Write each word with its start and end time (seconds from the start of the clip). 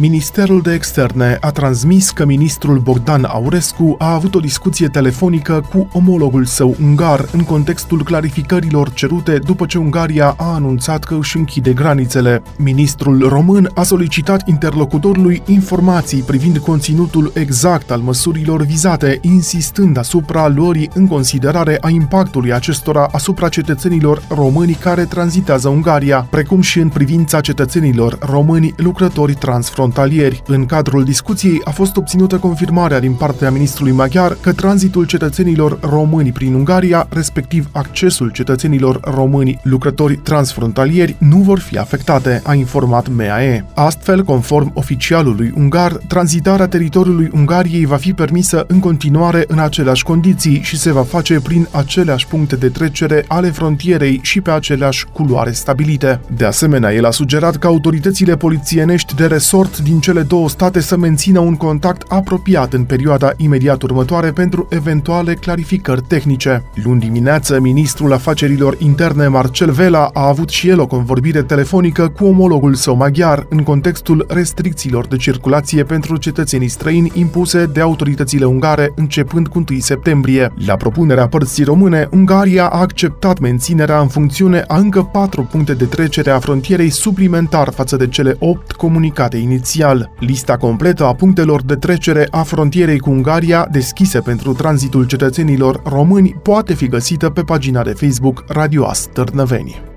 Ministerul 0.00 0.60
de 0.60 0.72
Externe 0.72 1.36
a 1.40 1.50
transmis 1.50 2.10
că 2.10 2.24
ministrul 2.24 2.78
Bogdan 2.78 3.24
Aurescu 3.24 3.94
a 3.98 4.12
avut 4.14 4.34
o 4.34 4.40
discuție 4.40 4.88
telefonică 4.88 5.64
cu 5.70 5.88
omologul 5.92 6.44
său 6.44 6.76
ungar 6.82 7.28
în 7.32 7.44
contextul 7.44 8.02
clarificărilor 8.02 8.92
cerute 8.92 9.38
după 9.38 9.66
ce 9.66 9.78
Ungaria 9.78 10.34
a 10.36 10.54
anunțat 10.54 11.04
că 11.04 11.16
își 11.18 11.36
închide 11.36 11.72
granițele. 11.72 12.42
Ministrul 12.56 13.28
român 13.28 13.70
a 13.74 13.82
solicitat 13.82 14.48
interlocutorului 14.48 15.42
informații 15.46 16.22
privind 16.22 16.58
conținutul 16.58 17.30
exact 17.34 17.90
al 17.90 18.00
măsurilor 18.00 18.62
vizate, 18.62 19.18
insistând 19.22 19.98
asupra 19.98 20.48
luării 20.48 20.90
în 20.94 21.06
considerare 21.06 21.78
a 21.80 21.88
impactului 21.88 22.52
acestora 22.52 23.08
asupra 23.12 23.48
cetățenilor 23.48 24.22
români 24.28 24.72
care 24.72 25.04
tranzitează 25.04 25.68
Ungaria, 25.68 26.26
precum 26.30 26.60
și 26.60 26.78
în 26.78 26.88
privința 26.88 27.40
cetățenilor 27.40 28.18
români 28.20 28.74
lucrători 28.76 29.34
transfrontalieri 29.34 29.86
transfrontalieri. 29.88 30.42
În 30.46 30.66
cadrul 30.66 31.04
discuției 31.04 31.60
a 31.64 31.70
fost 31.70 31.96
obținută 31.96 32.36
confirmarea 32.36 33.00
din 33.00 33.12
partea 33.12 33.50
ministrului 33.50 33.92
maghiar 33.92 34.36
că 34.40 34.52
tranzitul 34.52 35.04
cetățenilor 35.04 35.78
români 35.80 36.32
prin 36.32 36.54
Ungaria, 36.54 37.06
respectiv 37.10 37.68
accesul 37.72 38.30
cetățenilor 38.30 39.00
români 39.02 39.60
lucrători 39.62 40.16
transfrontalieri, 40.16 41.16
nu 41.18 41.36
vor 41.36 41.58
fi 41.58 41.78
afectate, 41.78 42.42
a 42.44 42.54
informat 42.54 43.08
MAE. 43.08 43.64
Astfel, 43.74 44.24
conform 44.24 44.70
oficialului 44.74 45.52
ungar, 45.56 45.92
tranzitarea 45.92 46.68
teritoriului 46.68 47.30
Ungariei 47.32 47.86
va 47.86 47.96
fi 47.96 48.12
permisă 48.12 48.64
în 48.68 48.80
continuare 48.80 49.44
în 49.46 49.58
aceleași 49.58 50.02
condiții 50.02 50.60
și 50.62 50.78
se 50.78 50.92
va 50.92 51.02
face 51.02 51.40
prin 51.40 51.68
aceleași 51.70 52.26
puncte 52.26 52.56
de 52.56 52.68
trecere 52.68 53.24
ale 53.28 53.50
frontierei 53.50 54.20
și 54.22 54.40
pe 54.40 54.50
aceleași 54.50 55.06
culoare 55.12 55.52
stabilite. 55.52 56.20
De 56.36 56.44
asemenea, 56.44 56.94
el 56.94 57.04
a 57.04 57.10
sugerat 57.10 57.56
că 57.56 57.66
autoritățile 57.66 58.36
polițienești 58.36 59.14
de 59.14 59.26
resort 59.26 59.77
din 59.82 60.00
cele 60.00 60.22
două 60.22 60.48
state 60.48 60.80
să 60.80 60.96
mențină 60.96 61.38
un 61.38 61.56
contact 61.56 62.10
apropiat 62.10 62.72
în 62.72 62.84
perioada 62.84 63.32
imediat 63.36 63.82
următoare 63.82 64.32
pentru 64.32 64.66
eventuale 64.70 65.34
clarificări 65.34 66.00
tehnice. 66.00 66.64
Luni 66.84 67.00
dimineață, 67.00 67.60
ministrul 67.60 68.12
afacerilor 68.12 68.76
interne 68.78 69.26
Marcel 69.26 69.70
Vela 69.70 70.10
a 70.12 70.28
avut 70.28 70.48
și 70.48 70.68
el 70.68 70.80
o 70.80 70.86
convorbire 70.86 71.42
telefonică 71.42 72.08
cu 72.08 72.24
omologul 72.24 72.74
său 72.74 72.96
maghiar 72.96 73.46
în 73.48 73.62
contextul 73.62 74.26
restricțiilor 74.28 75.06
de 75.06 75.16
circulație 75.16 75.84
pentru 75.84 76.16
cetățenii 76.16 76.68
străini 76.68 77.10
impuse 77.14 77.66
de 77.66 77.80
autoritățile 77.80 78.44
ungare 78.44 78.92
începând 78.96 79.48
cu 79.48 79.64
1 79.70 79.78
septembrie. 79.78 80.52
La 80.66 80.76
propunerea 80.76 81.28
părții 81.28 81.64
române, 81.64 82.08
Ungaria 82.10 82.66
a 82.66 82.80
acceptat 82.80 83.38
menținerea 83.38 84.00
în 84.00 84.08
funcțiune 84.08 84.64
a 84.66 84.76
încă 84.76 85.02
patru 85.02 85.42
puncte 85.42 85.74
de 85.74 85.84
trecere 85.84 86.30
a 86.30 86.38
frontierei 86.38 86.90
suplimentar 86.90 87.72
față 87.72 87.96
de 87.96 88.08
cele 88.08 88.36
opt 88.38 88.72
comunicate 88.72 89.36
inițial 89.36 89.66
inițial. 89.68 90.10
Lista 90.18 90.56
completă 90.56 91.04
a 91.04 91.14
punctelor 91.14 91.62
de 91.62 91.74
trecere 91.74 92.26
a 92.30 92.42
frontierei 92.42 92.98
cu 92.98 93.10
Ungaria, 93.10 93.68
deschise 93.70 94.20
pentru 94.20 94.52
tranzitul 94.52 95.06
cetățenilor 95.06 95.82
români, 95.84 96.36
poate 96.42 96.74
fi 96.74 96.86
găsită 96.86 97.30
pe 97.30 97.42
pagina 97.42 97.82
de 97.82 97.92
Facebook 97.92 98.44
Radio 98.48 98.86
Astărnăveni 98.86 99.87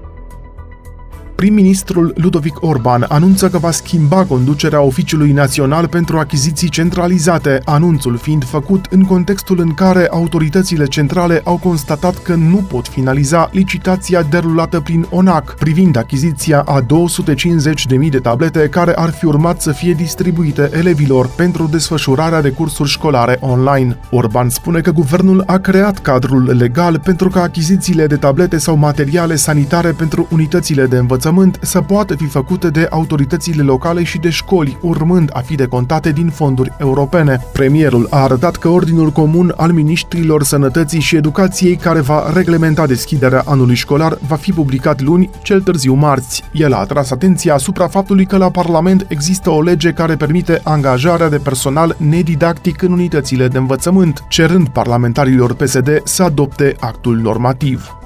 prim-ministrul 1.42 2.14
Ludovic 2.16 2.64
Orban 2.64 3.06
anunță 3.08 3.50
că 3.50 3.58
va 3.58 3.72
schimba 3.72 4.26
conducerea 4.26 4.82
Oficiului 4.82 5.32
Național 5.32 5.88
pentru 5.88 6.18
Achiziții 6.18 6.70
Centralizate, 6.70 7.62
anunțul 7.66 8.18
fiind 8.18 8.46
făcut 8.46 8.86
în 8.90 9.04
contextul 9.04 9.60
în 9.60 9.74
care 9.74 10.08
autoritățile 10.12 10.86
centrale 10.86 11.42
au 11.44 11.58
constatat 11.58 12.18
că 12.18 12.36
nu 12.36 12.56
pot 12.56 12.88
finaliza 12.88 13.50
licitația 13.52 14.22
derulată 14.22 14.80
prin 14.80 15.08
ONAC 15.10 15.56
privind 15.56 15.98
achiziția 15.98 16.60
a 16.60 16.82
250.000 16.82 18.10
de 18.10 18.20
tablete 18.20 18.68
care 18.70 18.94
ar 18.94 19.10
fi 19.10 19.26
urmat 19.26 19.62
să 19.62 19.72
fie 19.72 19.94
distribuite 19.94 20.70
elevilor 20.74 21.28
pentru 21.28 21.68
desfășurarea 21.72 22.42
de 22.42 22.50
cursuri 22.50 22.90
școlare 22.90 23.38
online. 23.40 23.98
Orban 24.12 24.50
spune 24.50 24.82
că 24.82 24.92
guvernul 24.92 25.44
a 25.46 25.58
creat 25.58 26.00
cadrul 26.00 26.56
legal 26.58 27.00
pentru 27.00 27.30
ca 27.30 27.42
achizițiile 27.42 28.08
de 28.08 28.16
tablete 28.16 28.58
sau 28.58 28.76
materiale 28.76 29.36
sanitare 29.36 29.92
pentru 29.92 30.28
unitățile 30.32 30.86
de 30.86 30.98
învățământ 30.98 31.30
învățământ 31.32 31.60
să 31.62 31.82
poată 31.82 32.16
fi 32.16 32.26
făcute 32.26 32.70
de 32.70 32.88
autoritățile 32.90 33.64
locale 33.64 34.04
și 34.04 34.18
de 34.18 34.30
școli, 34.30 34.78
urmând 34.82 35.30
a 35.34 35.40
fi 35.40 35.56
decontate 35.56 36.12
din 36.12 36.30
fonduri 36.30 36.74
europene. 36.78 37.48
Premierul 37.54 38.08
a 38.10 38.18
arătat 38.18 38.56
că 38.56 38.68
Ordinul 38.68 39.10
Comun 39.10 39.54
al 39.58 39.72
Ministrilor 39.72 40.44
Sănătății 40.44 41.00
și 41.00 41.16
Educației, 41.16 41.76
care 41.76 42.00
va 42.00 42.32
reglementa 42.34 42.86
deschiderea 42.86 43.44
anului 43.46 43.76
școlar, 43.76 44.18
va 44.28 44.36
fi 44.36 44.52
publicat 44.52 45.02
luni, 45.02 45.30
cel 45.42 45.62
târziu 45.62 45.94
marți. 45.94 46.44
El 46.52 46.74
a 46.74 46.78
atras 46.78 47.12
atenția 47.12 47.54
asupra 47.54 47.88
faptului 47.88 48.26
că 48.26 48.38
la 48.38 48.50
Parlament 48.50 49.06
există 49.08 49.50
o 49.50 49.62
lege 49.62 49.92
care 49.92 50.16
permite 50.16 50.62
angajarea 50.64 51.30
de 51.30 51.38
personal 51.38 51.96
nedidactic 51.98 52.82
în 52.82 52.92
unitățile 52.92 53.48
de 53.48 53.58
învățământ, 53.58 54.24
cerând 54.28 54.70
parlamentarilor 54.70 55.54
PSD 55.54 56.02
să 56.04 56.24
adopte 56.24 56.76
actul 56.80 57.18
normativ. 57.18 58.01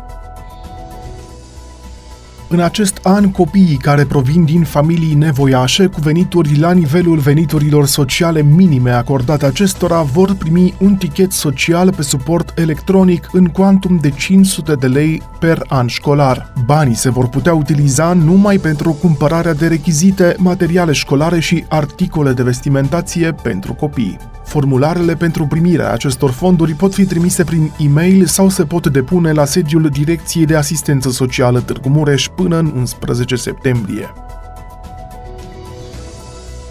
În 2.55 2.61
acest 2.61 2.99
an, 3.03 3.31
copiii 3.31 3.77
care 3.77 4.05
provin 4.05 4.45
din 4.45 4.63
familii 4.63 5.13
nevoiașe 5.13 5.85
cu 5.85 5.99
venituri 5.99 6.57
la 6.59 6.71
nivelul 6.71 7.17
veniturilor 7.17 7.85
sociale 7.85 8.41
minime 8.41 8.91
acordate 8.91 9.45
acestora 9.45 10.01
vor 10.01 10.35
primi 10.35 10.73
un 10.79 10.95
tichet 10.95 11.31
social 11.31 11.93
pe 11.93 12.01
suport 12.01 12.57
electronic 12.57 13.29
în 13.31 13.45
cuantum 13.45 13.97
de 13.97 14.09
500 14.09 14.73
de 14.73 14.87
lei 14.87 15.21
per 15.39 15.65
an 15.67 15.87
școlar. 15.87 16.53
Banii 16.65 16.95
se 16.95 17.09
vor 17.09 17.27
putea 17.27 17.53
utiliza 17.53 18.13
numai 18.13 18.57
pentru 18.57 18.97
cumpărarea 19.01 19.53
de 19.53 19.67
rechizite, 19.67 20.35
materiale 20.37 20.91
școlare 20.91 21.39
și 21.39 21.65
articole 21.69 22.33
de 22.33 22.43
vestimentație 22.43 23.31
pentru 23.31 23.73
copii. 23.73 24.17
Formularele 24.45 25.15
pentru 25.15 25.45
primirea 25.45 25.91
acestor 25.91 26.31
fonduri 26.31 26.73
pot 26.73 26.93
fi 26.93 27.05
trimise 27.05 27.43
prin 27.43 27.71
e-mail 27.77 28.25
sau 28.25 28.49
se 28.49 28.65
pot 28.65 28.87
depune 28.87 29.31
la 29.31 29.45
sediul 29.45 29.89
Direcției 29.89 30.45
de 30.45 30.55
Asistență 30.55 31.09
Socială 31.09 31.59
Târgu 31.59 31.89
Mureș 31.89 32.27
până 32.35 32.57
în 32.57 32.71
11 32.75 33.35
septembrie. 33.35 34.13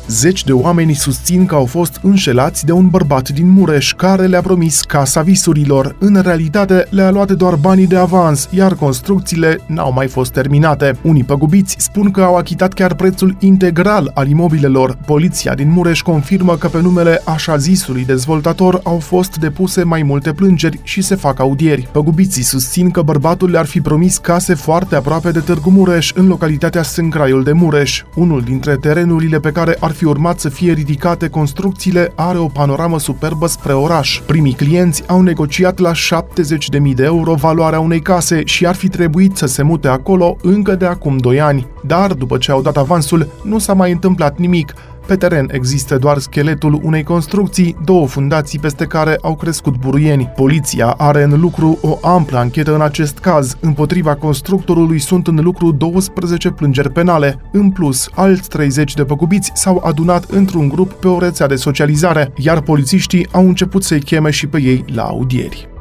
Zeci 0.08 0.44
de 0.44 0.52
oameni 0.52 0.94
susțin 0.94 1.46
că 1.46 1.54
au 1.54 1.64
fost 1.64 2.00
înșelați 2.02 2.64
de 2.64 2.72
un 2.72 2.88
bărbat 2.88 3.28
din 3.28 3.48
Mureș 3.48 3.92
care 3.92 4.26
le-a 4.26 4.40
promis 4.40 4.80
casa 4.80 5.20
visurilor. 5.20 5.96
În 5.98 6.20
realitate, 6.22 6.86
le-a 6.90 7.10
luat 7.10 7.30
doar 7.30 7.54
banii 7.54 7.86
de 7.86 7.96
avans, 7.96 8.48
iar 8.50 8.74
construcțiile 8.74 9.58
n-au 9.66 9.92
mai 9.92 10.06
fost 10.06 10.32
terminate. 10.32 10.96
Unii 11.02 11.24
păgubiți 11.24 11.76
spun 11.78 12.10
că 12.10 12.22
au 12.22 12.36
achitat 12.36 12.72
chiar 12.72 12.94
prețul 12.94 13.36
integral 13.38 14.10
al 14.14 14.28
imobilelor. 14.28 14.98
Poliția 15.06 15.54
din 15.54 15.70
Mureș 15.70 16.02
confirmă 16.02 16.56
că 16.56 16.68
pe 16.68 16.80
numele 16.80 17.20
așa 17.24 17.56
zisului 17.56 18.04
dezvoltator 18.04 18.80
au 18.82 18.98
fost 18.98 19.36
depuse 19.36 19.82
mai 19.82 20.02
multe 20.02 20.32
plângeri 20.32 20.80
și 20.82 21.02
se 21.02 21.14
fac 21.14 21.40
audieri. 21.40 21.88
Păgubiții 21.92 22.42
susțin 22.42 22.90
că 22.90 23.02
bărbatul 23.02 23.50
le-ar 23.50 23.66
fi 23.66 23.80
promis 23.80 24.16
case 24.16 24.54
foarte 24.54 24.94
aproape 24.96 25.30
de 25.30 25.40
Târgu 25.40 25.70
Mureș, 25.70 26.12
în 26.14 26.26
localitatea 26.26 26.82
Sâncraiul 26.82 27.42
de 27.42 27.52
Mureș. 27.52 28.02
Unul 28.14 28.40
dintre 28.40 28.76
terenurile 28.76 29.38
pe 29.38 29.50
care 29.50 29.76
ar 29.80 29.92
fi 29.94 30.04
urmat 30.04 30.40
să 30.40 30.48
fie 30.48 30.72
ridicate 30.72 31.28
construcțiile 31.28 32.12
are 32.14 32.38
o 32.38 32.46
panoramă 32.46 32.98
superbă 32.98 33.46
spre 33.46 33.72
oraș. 33.72 34.20
Primii 34.26 34.52
clienți 34.52 35.02
au 35.06 35.22
negociat 35.22 35.78
la 35.78 35.92
70.000 35.92 36.94
de 36.94 37.04
euro 37.04 37.34
valoarea 37.34 37.80
unei 37.80 38.00
case 38.00 38.42
și 38.44 38.66
ar 38.66 38.74
fi 38.74 38.88
trebuit 38.88 39.36
să 39.36 39.46
se 39.46 39.62
mute 39.62 39.88
acolo 39.88 40.36
încă 40.42 40.74
de 40.74 40.86
acum 40.86 41.16
2 41.16 41.40
ani. 41.40 41.66
Dar, 41.82 42.12
după 42.12 42.38
ce 42.38 42.50
au 42.50 42.62
dat 42.62 42.76
avansul, 42.76 43.28
nu 43.42 43.58
s-a 43.58 43.72
mai 43.72 43.92
întâmplat 43.92 44.38
nimic, 44.38 44.74
pe 45.06 45.16
teren 45.16 45.48
există 45.52 45.98
doar 45.98 46.18
scheletul 46.18 46.80
unei 46.82 47.02
construcții, 47.02 47.76
două 47.84 48.06
fundații 48.06 48.58
peste 48.58 48.84
care 48.84 49.18
au 49.22 49.34
crescut 49.34 49.76
buruieni. 49.76 50.32
Poliția 50.36 50.94
are 50.96 51.22
în 51.22 51.40
lucru 51.40 51.78
o 51.82 51.98
amplă 52.02 52.38
anchetă 52.38 52.74
în 52.74 52.80
acest 52.80 53.18
caz. 53.18 53.56
Împotriva 53.60 54.14
constructorului 54.14 54.98
sunt 54.98 55.26
în 55.26 55.40
lucru 55.42 55.72
12 55.72 56.50
plângeri 56.50 56.92
penale. 56.92 57.40
În 57.52 57.70
plus, 57.70 58.08
alți 58.14 58.48
30 58.48 58.94
de 58.94 59.04
păcubiți 59.04 59.50
s-au 59.54 59.82
adunat 59.84 60.24
într-un 60.24 60.68
grup 60.68 60.92
pe 60.92 61.08
o 61.08 61.18
rețea 61.18 61.46
de 61.46 61.56
socializare, 61.56 62.32
iar 62.36 62.60
polițiștii 62.60 63.28
au 63.32 63.46
început 63.46 63.84
să-i 63.84 64.00
cheme 64.00 64.30
și 64.30 64.46
pe 64.46 64.60
ei 64.60 64.84
la 64.94 65.02
audieri. 65.02 65.73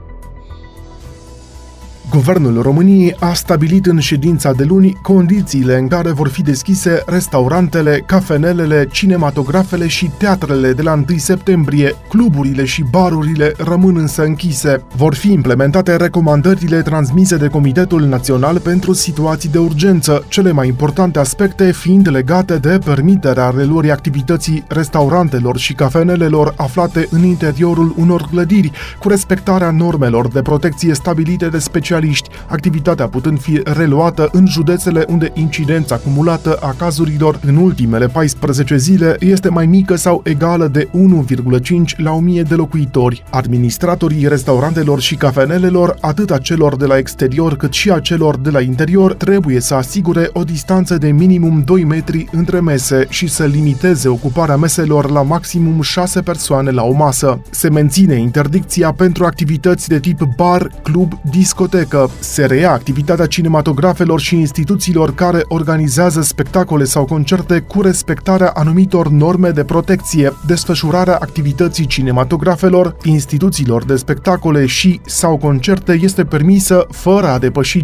Guvernul 2.13 2.61
României 2.61 3.15
a 3.19 3.33
stabilit 3.33 3.85
în 3.85 3.99
ședința 3.99 4.51
de 4.51 4.63
luni 4.63 4.97
condițiile 5.01 5.77
în 5.77 5.87
care 5.87 6.11
vor 6.11 6.27
fi 6.27 6.41
deschise 6.41 7.03
restaurantele, 7.05 8.03
cafenelele, 8.05 8.87
cinematografele 8.91 9.87
și 9.87 10.11
teatrele 10.17 10.73
de 10.73 10.81
la 10.81 10.93
1 10.93 11.05
septembrie. 11.17 11.95
Cluburile 12.09 12.65
și 12.65 12.83
barurile 12.91 13.53
rămân 13.57 13.97
însă 13.97 14.23
închise. 14.23 14.83
Vor 14.95 15.13
fi 15.15 15.31
implementate 15.31 15.95
recomandările 15.95 16.81
transmise 16.81 17.37
de 17.37 17.47
Comitetul 17.47 18.01
Național 18.01 18.59
pentru 18.59 18.93
Situații 18.93 19.49
de 19.49 19.57
Urgență, 19.57 20.25
cele 20.27 20.51
mai 20.51 20.67
importante 20.67 21.19
aspecte 21.19 21.71
fiind 21.71 22.09
legate 22.09 22.57
de 22.57 22.79
permiterea 22.85 23.53
reluării 23.55 23.91
activității 23.91 24.63
restaurantelor 24.67 25.57
și 25.57 25.73
cafenelelor 25.73 26.53
aflate 26.57 27.07
în 27.09 27.23
interiorul 27.23 27.93
unor 27.97 28.27
clădiri, 28.31 28.71
cu 28.99 29.09
respectarea 29.09 29.71
normelor 29.71 30.27
de 30.27 30.41
protecție 30.41 30.93
stabilite 30.93 31.47
de 31.47 31.57
specialiști 31.57 32.01
specialiști, 32.03 32.29
activitatea 32.47 33.07
putând 33.07 33.39
fi 33.39 33.61
reluată 33.63 34.29
în 34.31 34.47
județele 34.47 35.05
unde 35.09 35.31
incidența 35.33 35.95
acumulată 35.95 36.57
a 36.61 36.73
cazurilor 36.77 37.39
în 37.45 37.55
ultimele 37.55 38.07
14 38.07 38.77
zile 38.77 39.15
este 39.19 39.49
mai 39.49 39.65
mică 39.65 39.95
sau 39.95 40.21
egală 40.23 40.67
de 40.67 40.87
1,5 40.87 41.95
la 41.97 42.11
1000 42.11 42.41
de 42.41 42.55
locuitori. 42.55 43.23
Administratorii 43.29 44.27
restaurantelor 44.27 44.99
și 44.99 45.15
cafenelelor, 45.15 45.97
atât 46.01 46.31
a 46.31 46.37
celor 46.37 46.75
de 46.75 46.85
la 46.85 46.97
exterior 46.97 47.55
cât 47.55 47.73
și 47.73 47.91
a 47.91 47.99
celor 47.99 48.37
de 48.37 48.49
la 48.49 48.61
interior, 48.61 49.13
trebuie 49.13 49.59
să 49.59 49.75
asigure 49.75 50.29
o 50.33 50.43
distanță 50.43 50.97
de 50.97 51.11
minimum 51.11 51.61
2 51.65 51.83
metri 51.83 52.27
între 52.31 52.59
mese 52.59 53.05
și 53.09 53.27
să 53.27 53.43
limiteze 53.43 54.07
ocuparea 54.07 54.55
meselor 54.55 55.09
la 55.09 55.21
maximum 55.21 55.81
6 55.81 56.21
persoane 56.21 56.71
la 56.71 56.83
o 56.83 56.91
masă. 56.91 57.41
Se 57.49 57.69
menține 57.69 58.15
interdicția 58.15 58.91
pentru 58.91 59.25
activități 59.25 59.87
de 59.87 59.99
tip 59.99 60.21
bar, 60.35 60.71
club, 60.83 61.13
discotecă. 61.29 61.92
Se 62.19 62.45
reia 62.45 62.71
activitatea 62.71 63.25
cinematografelor 63.25 64.19
și 64.19 64.35
instituțiilor 64.35 65.13
care 65.13 65.43
organizează 65.47 66.21
spectacole 66.21 66.83
sau 66.83 67.05
concerte 67.05 67.59
cu 67.59 67.81
respectarea 67.81 68.51
anumitor 68.53 69.09
norme 69.09 69.49
de 69.49 69.63
protecție, 69.63 70.31
desfășurarea 70.45 71.17
activității 71.21 71.85
cinematografelor, 71.85 72.95
instituțiilor 73.03 73.85
de 73.85 73.95
spectacole 73.95 74.65
și 74.65 75.01
sau 75.05 75.37
concerte 75.37 75.99
este 76.01 76.23
permisă 76.23 76.85
fără 76.89 77.27
a 77.27 77.39
depăși 77.39 77.83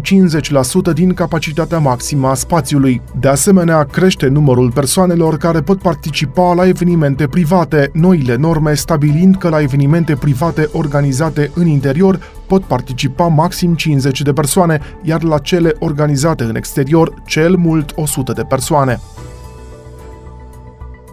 din 0.94 1.14
capacitatea 1.14 1.78
maximă 1.78 2.28
a 2.28 2.34
spațiului. 2.34 3.00
De 3.20 3.28
asemenea, 3.28 3.84
crește 3.84 4.26
numărul 4.26 4.70
persoanelor 4.70 5.36
care 5.36 5.60
pot 5.60 5.78
participa 5.78 6.54
la 6.54 6.66
evenimente 6.66 7.26
private, 7.26 7.90
noile 7.92 8.36
norme 8.36 8.74
stabilind 8.74 9.36
că 9.36 9.48
la 9.48 9.60
evenimente 9.60 10.14
private 10.14 10.68
organizate 10.72 11.50
în 11.54 11.66
interior 11.66 12.18
pot 12.50 12.64
participa 12.64 13.26
maxim 13.26 13.74
50 13.74 14.22
de 14.22 14.32
persoane, 14.32 14.80
iar 15.02 15.22
la 15.22 15.38
cele 15.38 15.74
organizate 15.78 16.44
în 16.44 16.56
exterior, 16.56 17.22
cel 17.26 17.56
mult 17.56 17.92
100 17.96 18.32
de 18.32 18.42
persoane. 18.42 19.00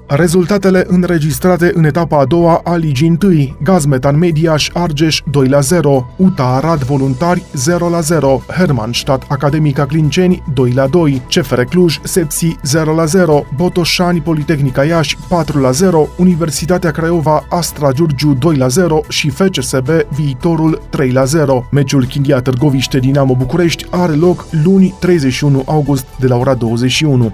Rezultatele 0.09 0.86
înregistrate 0.88 1.71
în 1.74 1.83
etapa 1.83 2.19
a 2.19 2.25
doua 2.25 2.62
a 2.63 2.75
ligii 2.75 3.07
întâi. 3.07 3.56
Gazmetan 3.63 4.18
Mediaș 4.18 4.69
Argeș 4.74 5.21
2 5.31 5.48
la 5.48 5.59
0, 5.59 6.13
UTA 6.15 6.44
Arad 6.44 6.83
Voluntari 6.83 7.44
0 7.54 7.89
la 7.89 8.00
0, 8.00 8.42
Hermannstadt 8.48 9.31
Academica 9.31 9.86
Clinceni 9.86 10.44
2 10.54 10.71
la 10.71 10.88
2, 10.88 11.21
CFR 11.30 11.62
Cluj 11.62 12.00
Sepsi 12.04 12.56
0 12.63 12.94
la 12.94 13.06
0, 13.06 13.45
Botoșani 13.56 14.21
Politehnica 14.21 14.83
Iași 14.83 15.18
4 15.30 15.59
la 15.59 15.71
0, 15.71 16.07
Universitatea 16.18 16.92
Craiova 16.92 17.45
Astra 17.50 17.92
Giurgiu 17.92 18.33
2 18.33 18.56
la 18.56 18.68
0 18.68 19.01
și 19.07 19.30
FCSB 19.30 19.89
Viitorul 20.10 20.81
3 20.89 21.12
la 21.12 21.24
0. 21.24 21.68
Meciul 21.71 22.06
Chindia 22.06 22.42
Târgoviște 22.42 23.00
Dinamo 23.00 23.36
București 23.36 23.86
are 23.89 24.13
loc 24.13 24.45
luni 24.63 24.95
31 25.00 25.63
august 25.65 26.06
de 26.19 26.27
la 26.27 26.36
ora 26.36 26.53
21. 26.53 27.33